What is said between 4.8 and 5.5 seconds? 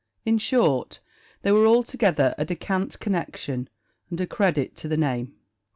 the name.